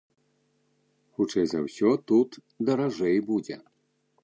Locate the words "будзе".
3.31-3.61